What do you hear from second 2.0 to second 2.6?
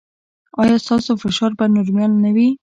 نه وي؟